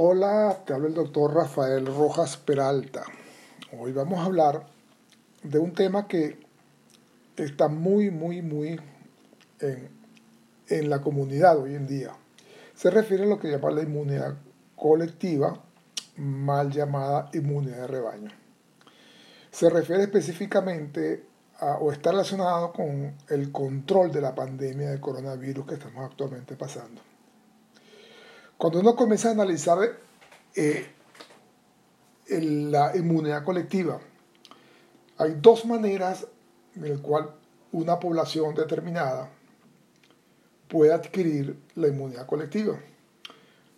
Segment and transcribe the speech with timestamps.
[0.00, 3.02] Hola, te habla el doctor Rafael Rojas Peralta.
[3.76, 4.64] Hoy vamos a hablar
[5.42, 6.38] de un tema que
[7.36, 8.80] está muy, muy, muy
[9.58, 12.12] en, la comunidad hoy en día.
[12.76, 14.36] Se refiere a lo que llama la inmunidad
[14.76, 15.64] colectiva,
[16.16, 18.30] mal llamada inmunidad de rebaño.
[19.50, 21.24] Se refiere específicamente
[21.80, 27.07] o está relacionado con el control de la pandemia de coronavirus que estamos actualmente pasando.
[28.58, 29.78] Cuando uno comienza a analizar
[30.56, 30.86] eh,
[32.26, 34.00] la inmunidad colectiva,
[35.16, 36.26] hay dos maneras
[36.74, 37.30] en las cuales
[37.70, 39.30] una población determinada
[40.66, 42.76] puede adquirir la inmunidad colectiva.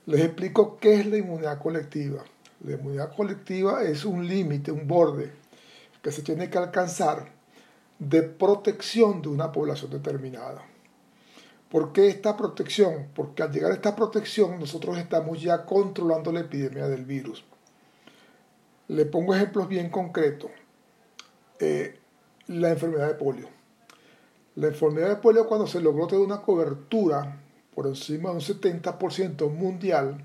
[0.07, 2.25] Les explico qué es la inmunidad colectiva.
[2.65, 5.31] La inmunidad colectiva es un límite, un borde
[6.03, 7.31] que se tiene que alcanzar
[7.99, 10.70] de protección de una población determinada.
[11.71, 13.11] ¿Por qué esta protección?
[13.15, 17.45] Porque al llegar a esta protección nosotros estamos ya controlando la epidemia del virus.
[18.89, 20.51] Le pongo ejemplos bien concretos.
[21.61, 21.97] Eh,
[22.49, 23.49] la enfermedad de polio.
[24.57, 27.41] La enfermedad de polio cuando se logró tener una cobertura
[27.73, 30.25] por encima de un 70% mundial,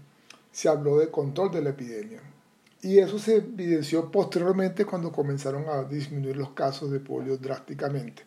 [0.52, 2.22] se habló de control de la epidemia.
[2.82, 8.24] Y eso se evidenció posteriormente cuando comenzaron a disminuir los casos de polio drásticamente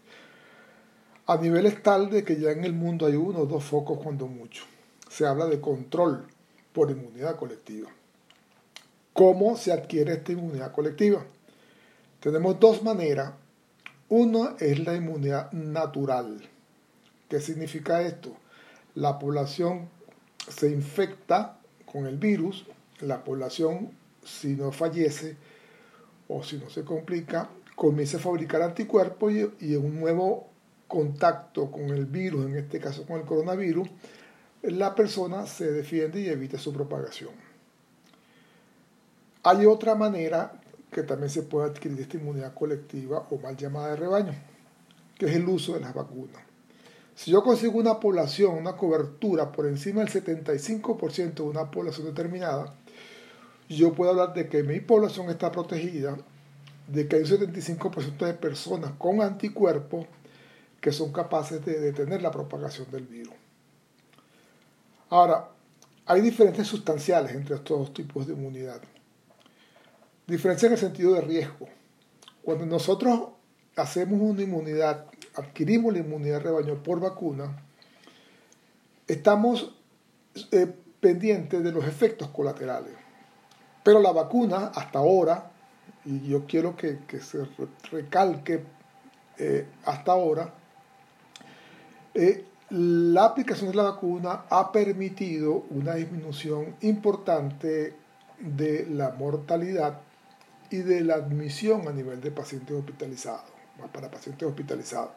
[1.28, 4.26] a niveles tal de que ya en el mundo hay uno o dos focos cuando
[4.26, 4.64] mucho.
[5.10, 6.26] Se habla de control
[6.72, 7.90] por inmunidad colectiva.
[9.12, 11.22] ¿Cómo se adquiere esta inmunidad colectiva?
[12.20, 13.34] Tenemos dos maneras.
[14.08, 16.48] Una es la inmunidad natural.
[17.28, 18.34] ¿Qué significa esto?
[18.94, 19.90] La población
[20.48, 22.64] se infecta con el virus,
[23.00, 23.90] la población
[24.24, 25.36] si no fallece
[26.26, 30.47] o si no se complica, comienza a fabricar anticuerpos y, y un nuevo
[30.88, 33.88] contacto con el virus, en este caso con el coronavirus,
[34.62, 37.30] la persona se defiende y evita su propagación.
[39.44, 43.96] Hay otra manera que también se puede adquirir esta inmunidad colectiva o mal llamada de
[43.96, 44.34] rebaño,
[45.16, 46.42] que es el uso de las vacunas.
[47.14, 52.74] Si yo consigo una población, una cobertura por encima del 75% de una población determinada,
[53.68, 56.16] yo puedo hablar de que mi población está protegida,
[56.86, 60.06] de que hay un 75% de personas con anticuerpos
[60.80, 63.34] que son capaces de detener la propagación del virus.
[65.10, 65.48] Ahora,
[66.06, 68.80] hay diferencias sustanciales entre estos dos tipos de inmunidad.
[70.26, 71.68] Diferencia en el sentido de riesgo.
[72.42, 73.30] Cuando nosotros
[73.76, 77.62] hacemos una inmunidad, adquirimos la inmunidad rebaño por vacuna,
[79.06, 79.74] estamos
[80.52, 82.92] eh, pendientes de los efectos colaterales.
[83.82, 85.50] Pero la vacuna, hasta ahora,
[86.04, 87.46] y yo quiero que, se
[87.90, 88.64] recalque
[89.38, 90.54] eh, hasta ahora,
[92.14, 97.94] eh, la aplicación de la vacuna ha permitido una disminución importante
[98.38, 100.00] de la mortalidad
[100.70, 103.44] y de la admisión a nivel de pacientes hospitalizados,
[103.92, 105.10] para pacientes hospitalizados.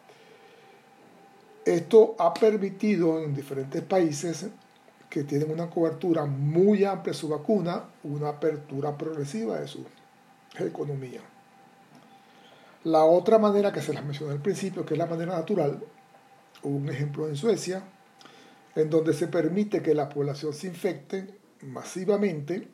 [1.65, 4.47] Esto ha permitido en diferentes países
[5.09, 9.85] que tienen una cobertura muy amplia de su vacuna, una apertura progresiva de su
[10.57, 11.19] economía.
[12.85, 15.83] La otra manera que se las mencioné al principio, que es la manera natural,
[16.63, 17.83] un ejemplo en Suecia,
[18.75, 21.27] en donde se permite que la población se infecte
[21.61, 22.67] masivamente,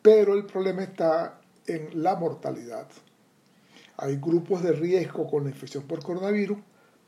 [0.00, 2.88] pero el problema está en la mortalidad.
[3.98, 6.58] Hay grupos de riesgo con la infección por coronavirus,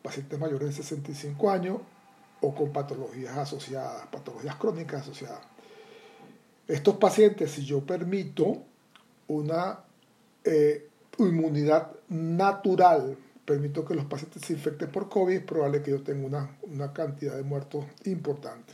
[0.02, 1.78] pacientes mayores de 65 años
[2.40, 5.40] o con patologías asociadas, patologías crónicas asociadas.
[6.68, 8.62] Estos pacientes, si yo permito
[9.28, 9.80] una
[10.44, 10.88] eh,
[11.18, 16.26] inmunidad natural permito que los pacientes se infecten por COVID, es probable que yo tenga
[16.26, 18.72] una, una cantidad de muertos importante.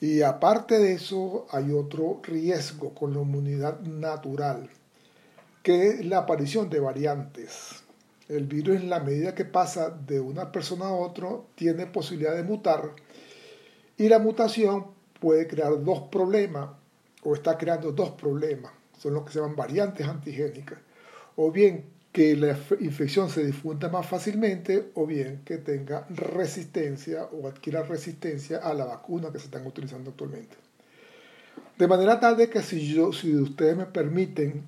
[0.00, 4.70] Y aparte de eso, hay otro riesgo con la inmunidad natural,
[5.62, 7.82] que es la aparición de variantes.
[8.28, 12.44] El virus, en la medida que pasa de una persona a otra, tiene posibilidad de
[12.44, 12.92] mutar
[14.00, 14.86] y la mutación
[15.20, 16.70] puede crear dos problemas,
[17.22, 20.78] o está creando dos problemas, son los que se llaman variantes antigénicas.
[21.36, 27.46] O bien que la infección se difunda más fácilmente o bien que tenga resistencia o
[27.46, 30.56] adquiera resistencia a la vacuna que se están utilizando actualmente.
[31.78, 34.64] De manera tal de que si, yo, si ustedes me permiten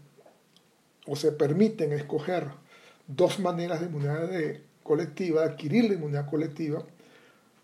[1.06, 2.46] o se permiten escoger
[3.06, 4.30] dos maneras de inmunidad
[4.82, 6.84] colectiva, de adquirir la inmunidad colectiva,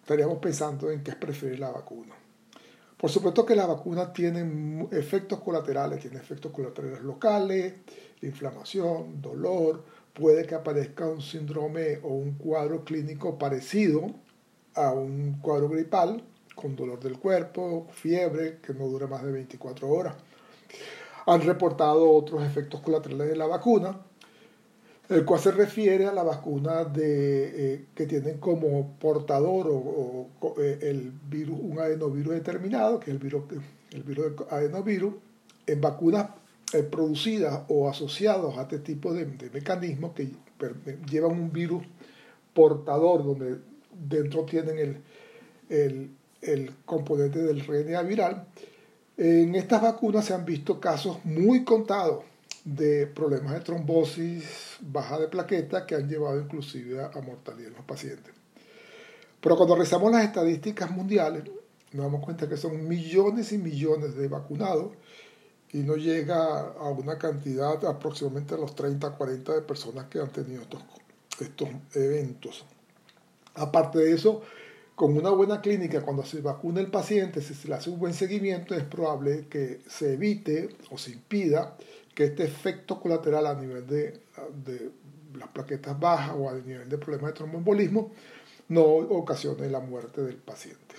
[0.02, 2.14] estaríamos pensando en qué es preferir la vacuna.
[2.96, 7.75] Por supuesto que la vacuna tiene efectos colaterales, tiene efectos colaterales locales,
[8.23, 14.11] inflamación, dolor, puede que aparezca un síndrome o un cuadro clínico parecido
[14.75, 16.23] a un cuadro gripal
[16.55, 20.17] con dolor del cuerpo, fiebre que no dura más de 24 horas.
[21.26, 24.00] Han reportado otros efectos colaterales de la vacuna,
[25.09, 30.29] el cual se refiere a la vacuna de, eh, que tienen como portador o,
[30.61, 33.44] eh, el virus, un adenovirus determinado, que es el virus,
[33.93, 35.14] el virus adenovirus,
[35.67, 36.29] en vacunas
[36.73, 40.31] eh, producidas o asociados a este tipo de, mecanismos que
[41.09, 41.82] llevan un virus
[42.53, 43.59] portador donde
[43.93, 45.03] dentro tienen
[45.69, 46.11] el,
[46.43, 48.47] el componente del RNA viral.
[49.17, 52.25] En estas vacunas se han visto casos muy contados
[52.65, 57.85] de problemas de trombosis, baja de plaquetas que han llevado inclusive a mortalidad en los
[57.85, 58.35] pacientes.
[59.41, 61.44] Pero cuando revisamos las estadísticas mundiales,
[61.93, 64.93] nos damos cuenta que son millones y millones de vacunados
[65.73, 70.31] y no llega a una cantidad aproximadamente a los 30, 40 de personas que han
[70.31, 70.82] tenido estos,
[71.41, 72.65] estos eventos.
[73.55, 74.43] Aparte de eso,
[74.94, 78.15] con una buena clínica, cuando se vacuna el paciente, si se le hace un buen
[78.15, 81.76] seguimiento, es probable que se evite o se impida
[82.14, 84.21] que este efecto colateral a nivel de,
[84.64, 84.91] de
[85.38, 88.11] las plaquetas bajas o a nivel de problemas de tromboembolismo
[88.69, 90.97] no ocasione la muerte del paciente.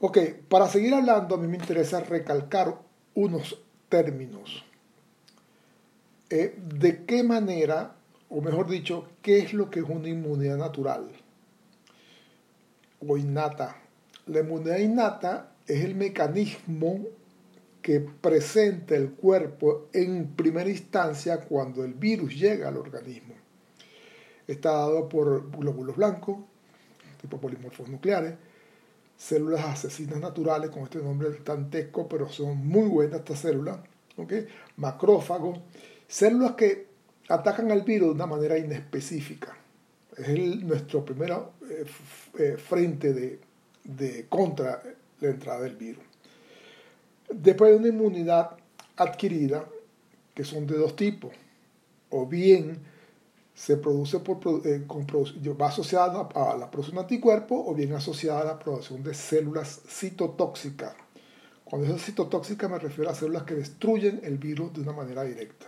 [0.00, 0.18] Ok,
[0.48, 2.78] para seguir hablando, a mí me interesa recalcar
[3.14, 4.64] unos términos.
[6.30, 7.96] Eh, ¿De qué manera,
[8.28, 11.10] o mejor dicho, qué es lo que es una inmunidad natural
[13.06, 13.76] o innata?
[14.26, 17.00] La inmunidad innata es el mecanismo
[17.82, 23.34] que presenta el cuerpo en primera instancia cuando el virus llega al organismo.
[24.46, 26.38] Está dado por glóbulos blancos,
[27.20, 28.34] tipo polimorfos nucleares,
[29.16, 33.78] células asesinas naturales, con este nombre tantesco, pero son muy buenas estas células,
[34.16, 34.46] ¿okay?
[34.76, 35.60] macrófagos,
[36.08, 36.86] células que
[37.28, 39.56] atacan al virus de una manera inespecífica.
[40.16, 40.28] Es
[40.62, 41.84] nuestro primer eh,
[42.38, 43.40] eh, frente de,
[43.82, 44.82] de contra
[45.20, 46.04] la entrada del virus.
[47.28, 48.50] Después de una inmunidad
[48.96, 49.64] adquirida,
[50.34, 51.32] que son de dos tipos,
[52.10, 52.78] o bien
[53.54, 58.44] se produce por, eh, va asociada a la producción de anticuerpos o bien asociada a
[58.44, 60.94] la producción de células citotóxicas.
[61.64, 65.66] Cuando es citotóxica me refiero a células que destruyen el virus de una manera directa.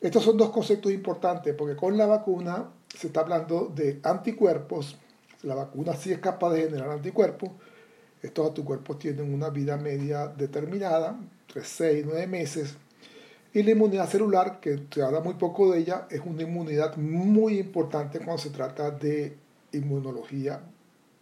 [0.00, 4.98] Estos son dos conceptos importantes porque con la vacuna se está hablando de anticuerpos.
[5.44, 7.50] La vacuna sí es capaz de generar anticuerpos.
[8.20, 11.16] Estos anticuerpos tienen una vida media determinada,
[11.46, 12.76] entre 6 y 9 meses
[13.54, 17.58] y la inmunidad celular, que se habla muy poco de ella, es una inmunidad muy
[17.58, 19.36] importante cuando se trata de
[19.72, 20.62] inmunología,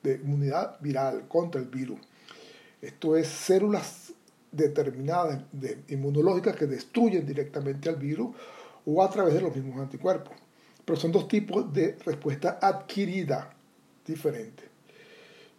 [0.03, 1.99] de inmunidad viral contra el virus.
[2.81, 4.13] Esto es células
[4.53, 8.35] determinadas de inmunológicas que destruyen directamente al virus
[8.87, 10.35] o a través de los mismos anticuerpos.
[10.85, 13.53] Pero son dos tipos de respuesta adquirida
[14.07, 14.65] diferente.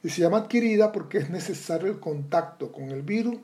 [0.04, 3.38] Y se llama adquirida porque es necesario el contacto con el virus.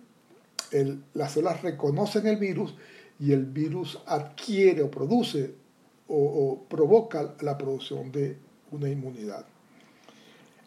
[1.13, 2.73] las células reconocen el virus
[3.19, 5.55] y el virus adquiere o produce
[6.07, 8.37] o, provoca la producción de
[8.71, 9.45] una inmunidad.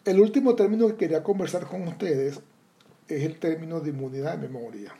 [0.05, 2.39] El último término que quería conversar con ustedes
[3.07, 4.93] es el término de inmunidad de memoria.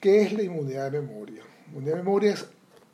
[0.00, 1.42] ¿Qué es la inmunidad de memoria?
[1.68, 2.46] inmunidad de memoria es,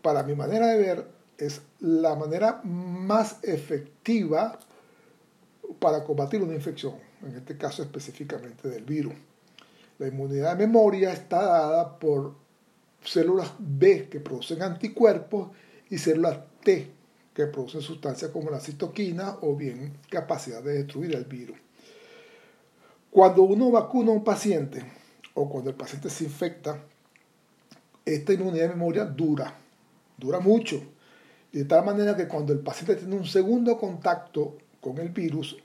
[0.03, 4.59] para mi manera de ver, es la manera más efectiva
[5.79, 9.15] para combatir una infección, en este caso específicamente del virus.
[9.99, 12.35] La inmunidad de memoria está dada por
[13.03, 15.51] células B que producen anticuerpos
[15.91, 16.99] y células T
[17.39, 21.57] que producen sustancias como la citoquina o bien capacidad de destruir el virus.
[23.11, 24.85] Cuando uno vacuna a un paciente
[25.35, 26.83] o cuando el paciente se infecta,
[28.05, 29.55] esta inmunidad de memoria dura,
[30.17, 30.83] dura mucho.
[31.53, 35.57] De tal manera que cuando el paciente tiene un segundo contacto con el virus,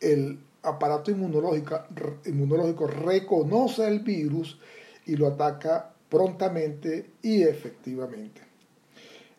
[0.00, 1.84] el aparato inmunológico,
[2.26, 4.58] inmunológico reconoce el virus
[5.06, 8.40] y lo ataca prontamente y efectivamente.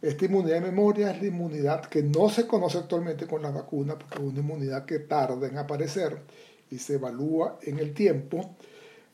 [0.01, 3.97] Esta inmunidad de memoria es la inmunidad que no se conoce actualmente con la vacuna,
[3.97, 6.17] porque es una inmunidad que tarda en aparecer
[6.69, 8.57] y se evalúa en el tiempo,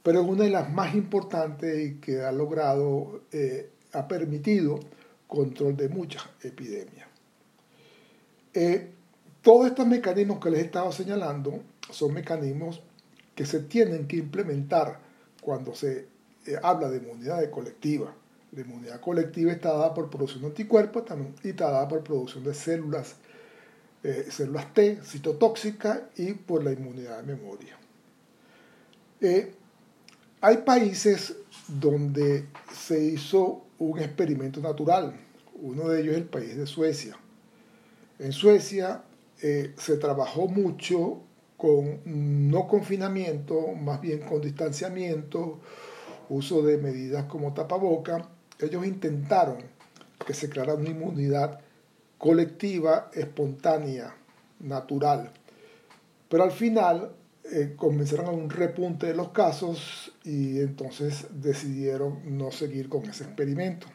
[0.02, 4.80] pero es una de las más importantes y que ha logrado, eh, ha permitido
[5.28, 7.08] control de muchas epidemias.
[8.56, 8.90] Eh,
[9.44, 12.82] todos estos mecanismos que les he estado señalando son mecanismos
[13.36, 14.98] que se tienen que implementar
[15.42, 16.10] cuando se
[16.46, 18.14] eh, habla de inmunidad colectiva.
[18.52, 22.44] La inmunidad colectiva está dada por producción de anticuerpos también, y está dada por producción
[22.44, 23.16] de células,
[24.04, 27.78] eh, células T, citotóxicas y por la inmunidad de memoria.
[29.22, 29.54] Eh,
[30.42, 31.36] hay países
[31.68, 35.16] donde se hizo un experimento natural.
[35.62, 37.16] Uno de ellos es el país de Suecia.
[38.18, 39.04] En Suecia
[39.38, 41.22] se trabajó mucho
[41.58, 45.60] con no confinamiento, más bien con distanciamiento,
[46.32, 49.58] uso de medidas como tapaboca, ellos intentaron
[50.26, 51.60] que se creara una inmunidad
[52.18, 54.16] colectiva, espontánea,
[54.60, 55.32] natural.
[56.30, 57.12] Pero al final
[57.52, 63.26] eh, comenzaron a un repunte de los casos y entonces decidieron no seguir con ese
[63.26, 63.88] experimento.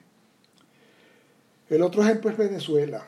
[1.71, 3.07] El otro ejemplo es Venezuela.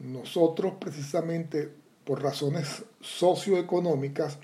[0.00, 1.70] Nosotros precisamente
[2.04, 4.38] por razones socioeconómicas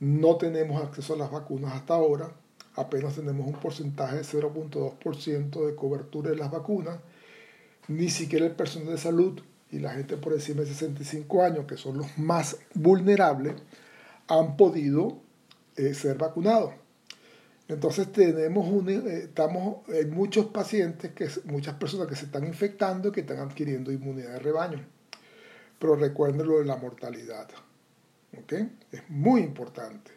[0.00, 2.30] no tenemos acceso a las vacunas hasta ahora.
[2.76, 6.98] Apenas tenemos un porcentaje de 0.2% de cobertura de las vacunas.
[7.88, 9.40] Ni siquiera el personal de salud
[9.70, 13.54] y la gente por encima de 65 años, que son los más vulnerables,
[14.28, 15.18] han podido
[15.76, 16.72] eh, ser vacunados.
[17.68, 23.08] Entonces tenemos un, eh, estamos, hay muchos pacientes, que, muchas personas que se están infectando
[23.08, 24.86] y que están adquiriendo inmunidad de rebaño.
[25.78, 27.48] Pero recuerden lo de la mortalidad.
[28.92, 30.12] Es muy importante.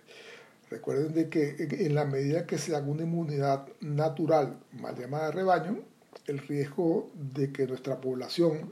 [0.70, 5.32] Recuerden de que en la medida que se haga una inmunidad natural, mal llamada de
[5.32, 5.80] rebaño,
[6.28, 8.72] el riesgo de que nuestra población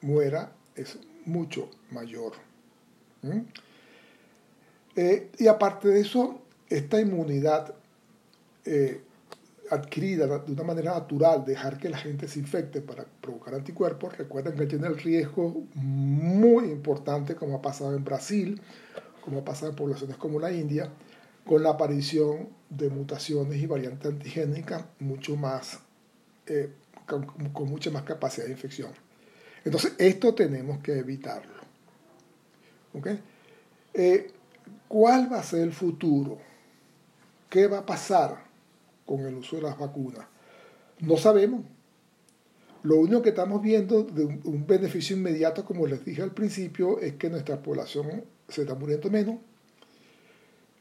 [0.00, 2.32] muera es mucho mayor.
[4.96, 7.74] Eh, y aparte de eso, esta inmunidad
[8.64, 9.02] eh,
[9.70, 14.56] adquirida de una manera natural, dejar que la gente se infecte para provocar anticuerpos, recuerden
[14.56, 18.60] que tiene el riesgo muy importante, como ha pasado en Brasil,
[19.24, 20.90] como ha pasado en poblaciones como la India,
[21.46, 25.80] con la aparición de mutaciones y variantes antigénicas mucho más,
[26.46, 26.70] eh,
[27.06, 27.26] con,
[27.68, 28.90] mucha más capacidad de infección.
[29.64, 31.58] Entonces, esto tenemos que evitarlo.
[33.94, 34.30] Eh,
[34.86, 36.38] ¿Cuál va a ser el futuro?
[37.48, 38.44] ¿Qué va a pasar
[39.06, 40.26] con el uso de las vacunas?
[41.00, 41.64] No sabemos.
[42.82, 47.14] Lo único que estamos viendo de un beneficio inmediato, como les dije al principio, es
[47.14, 49.36] que nuestra población se está muriendo menos,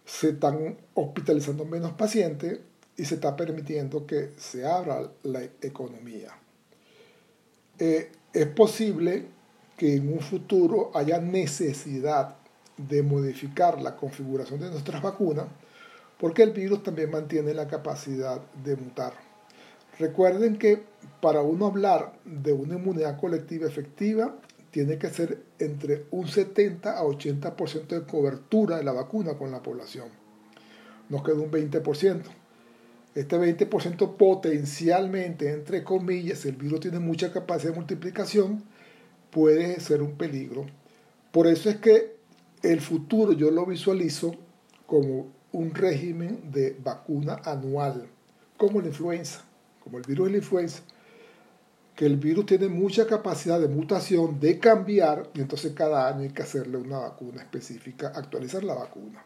[0.05, 2.59] se están hospitalizando menos pacientes
[2.95, 6.31] y se está permitiendo que se abra la economía.
[7.77, 9.25] Eh, es posible
[9.77, 12.35] que en un futuro haya necesidad
[12.77, 15.45] de modificar la configuración de nuestras vacunas
[16.19, 19.13] porque el virus también mantiene la capacidad de mutar.
[19.99, 20.83] Recuerden que
[21.21, 24.35] para uno hablar de una inmunidad colectiva efectiva,
[24.77, 29.63] tiene que ser entre un 70 a 80% de cobertura de la vacuna con la
[29.63, 30.07] población.
[31.09, 32.21] Nos queda un 20%.
[33.15, 38.65] Este 20% potencialmente, entre comillas, el virus tiene mucha capacidad de multiplicación,
[39.31, 40.67] puede ser un peligro.
[41.31, 42.15] Por eso es que
[42.61, 44.35] el futuro yo lo visualizo
[44.85, 48.07] como un régimen de vacuna anual,
[48.57, 49.43] como la influenza,
[49.83, 50.83] como el virus de la influenza,
[51.97, 56.29] que el virus tiene mucha capacidad de mutación, de cambiar, y entonces cada año hay
[56.29, 59.25] que hacerle una vacuna específica, actualizar la vacuna.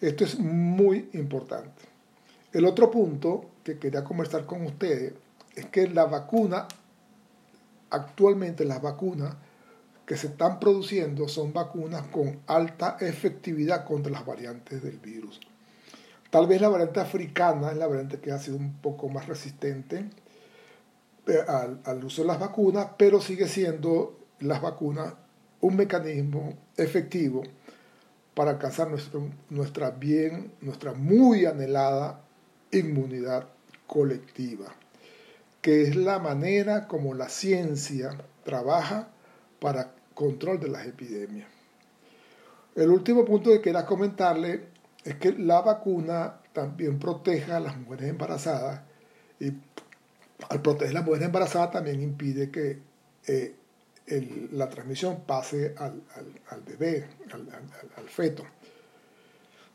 [0.00, 1.82] Esto es muy importante.
[2.50, 5.12] El otro punto que quería conversar con ustedes
[5.54, 6.66] es que la vacuna,
[7.90, 9.34] actualmente las vacunas
[10.06, 15.38] que se están produciendo son vacunas con alta efectividad contra las variantes del virus.
[16.30, 20.08] Tal vez la variante africana es la variante que ha sido un poco más resistente
[21.26, 25.14] eh, al, uso de las vacunas, pero sigue siendo las vacunas
[25.60, 27.42] un mecanismo efectivo
[28.34, 28.88] para alcanzar
[29.50, 32.24] nuestra bien, nuestra muy anhelada
[32.72, 33.48] inmunidad
[33.86, 34.74] colectiva,
[35.60, 38.10] que es la manera como la ciencia
[38.44, 39.08] trabaja
[39.60, 41.48] para control de las epidemias.
[42.74, 44.68] El último punto que quería comentarle
[45.04, 48.80] es que la vacuna también protege a las mujeres embarazadas
[49.38, 49.52] y
[50.48, 52.78] al proteger a las mujeres embarazadas también impide que
[53.26, 53.54] eh,
[54.52, 56.02] la transmisión pase al,
[56.66, 57.06] bebé,
[57.96, 58.44] al, feto.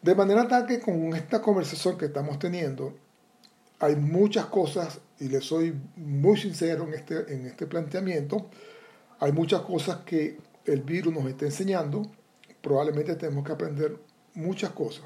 [0.02, 2.94] De manera tal que con esta conversación que estamos teniendo,
[3.80, 8.50] hay muchas cosas, y le soy muy sincero en este, en este planteamiento,
[9.20, 12.04] hay muchas cosas que el virus nos está enseñando.
[12.62, 13.98] Probablemente tenemos que aprender
[14.36, 15.06] muchas cosas.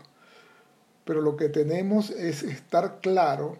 [1.05, 3.57] Pero lo que tenemos es estar claro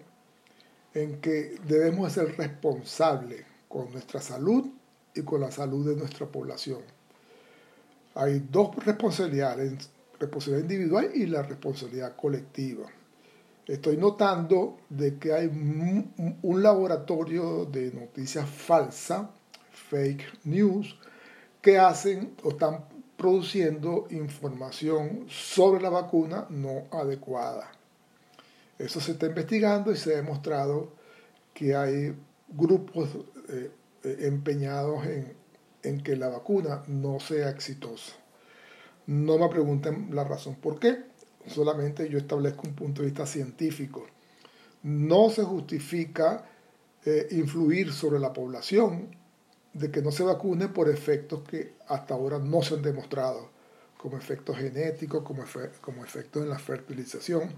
[0.94, 4.66] en que debemos ser responsables con nuestra salud
[5.14, 6.82] y con la salud de nuestra población.
[8.16, 12.90] Hay dos responsabilidades, responsabilidad individual y la responsabilidad colectiva.
[13.68, 19.28] Estoy notando de que hay un laboratorio de noticias falsas
[19.90, 20.98] fake news
[21.62, 27.72] que hacen o están produciendo información sobre la vacuna no adecuada.
[28.82, 30.94] Eso se está investigando y se ha demostrado
[31.54, 32.16] que hay
[32.50, 33.10] grupos
[33.50, 33.72] eh,
[34.04, 35.34] eh, empeñados en,
[35.84, 38.14] en que la vacuna no sea exitosa.
[39.08, 41.04] No me pregunten la razón por qué,
[41.48, 44.06] solamente yo establezco un punto de vista científico.
[44.84, 46.46] No se justifica
[47.06, 49.16] eh, influir sobre la población
[49.74, 53.50] de que no se vacune por efectos que hasta ahora no se han demostrado,
[53.98, 55.44] como efectos genéticos, como,
[55.82, 57.52] como efectos en la fertilización.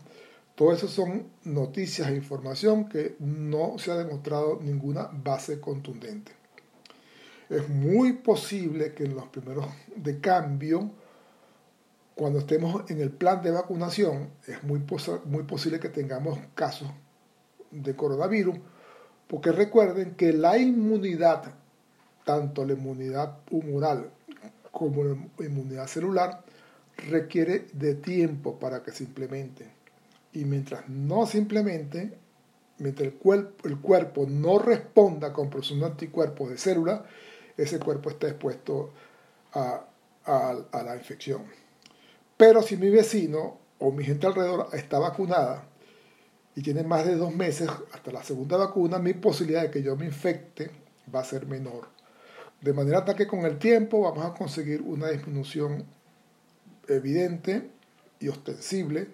[0.55, 6.31] Todo eso son noticias e información que no se ha demostrado ninguna base contundente.
[7.49, 10.91] Es muy posible que en los primeros de cambio,
[12.13, 14.83] cuando estemos en el plan de vacunación, es muy,
[15.25, 16.89] muy posible que tengamos casos
[17.71, 18.55] de coronavirus,
[19.27, 21.55] porque recuerden que la inmunidad,
[22.25, 24.11] tanto la inmunidad humoral
[24.71, 26.43] como la inmunidad celular,
[27.09, 29.72] requiere de tiempo para que se implemente.
[30.33, 32.17] Y mientras no se implemente,
[32.79, 37.01] mientras el, el cuerpo no responda con producción de anticuerpos de células,
[37.55, 38.91] ese cuerpo está expuesto
[39.53, 39.85] a,
[40.25, 41.43] a la infección.
[42.35, 45.67] Pero si mi vecino o mi gente alrededor está vacunada,
[46.55, 49.95] y tiene más de dos meses hasta la segunda vacuna, mi posibilidad de que yo
[49.95, 50.69] me infecte
[51.13, 51.87] va a ser menor.
[52.61, 55.85] De manera tal que con el tiempo vamos a conseguir una disminución
[56.87, 57.69] evidente
[58.19, 59.07] y ostensible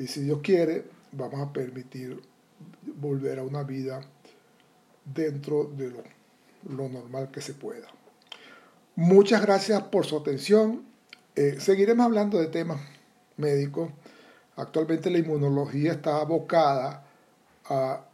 [0.00, 2.20] y si Dios quiere vamos a permitir
[2.96, 4.00] volver a una vida
[5.04, 6.02] dentro de lo,
[6.68, 7.88] lo normal que se pueda.
[8.96, 10.84] Muchas gracias por su atención.
[11.34, 12.80] Eh, seguiremos hablando de temas
[13.36, 13.90] médicos
[14.60, 17.02] Actualmente la inmunología está abocada
[17.64, 18.04] a,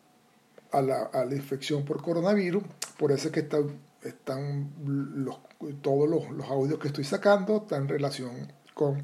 [0.73, 2.62] la, infección por coronavirus,
[2.99, 4.71] por eso es que están
[5.19, 5.38] los,
[5.83, 9.02] todos los, audios que estoy sacando están en relación con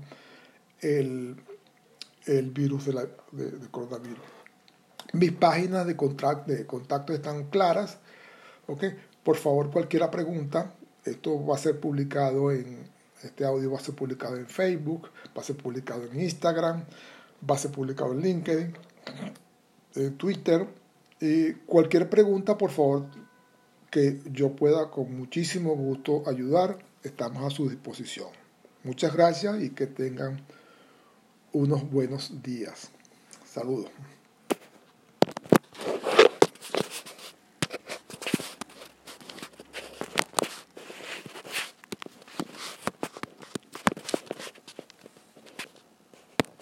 [0.81, 1.37] el,
[2.27, 3.09] virus de,
[3.71, 4.19] coronavirus.
[5.13, 7.99] Mis páginas de, de contacto están claras.
[9.23, 10.75] Por favor, cualquier pregunta,
[11.05, 12.91] esto va a ser publicado en,
[13.23, 16.85] este audio va a ser publicado en Facebook, va a ser publicado en Instagram,
[17.49, 18.75] va a ser publicado en LinkedIn,
[19.95, 20.67] en Twitter.
[21.21, 23.07] Y cualquier pregunta, por favor,
[23.91, 28.29] que yo pueda con muchísimo gusto ayudar, estamos a su disposición.
[28.83, 30.43] Muchas gracias y que tengan
[31.53, 32.91] unos buenos días.
[33.45, 33.91] Saludos.